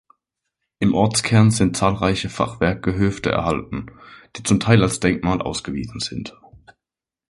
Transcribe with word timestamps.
Im 0.79 0.95
Ortskern 0.95 1.51
sind 1.51 1.77
zahlreiche 1.77 2.27
Fachwerk-Gehöfte 2.27 3.29
erhalten, 3.29 3.85
die 4.35 4.41
zum 4.41 4.59
Teil 4.59 4.81
als 4.81 4.99
Denkmal 4.99 5.43
ausgewiesen 5.43 5.99
sind. 5.99 6.33